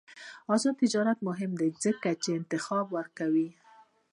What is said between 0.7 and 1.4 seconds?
تجارت